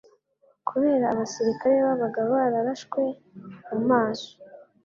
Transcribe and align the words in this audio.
kubera 0.69 1.05
abasirikare 1.13 1.75
babaga 1.87 2.21
bararashwe 2.31 3.01
mu 3.67 3.79
maso 3.89 4.29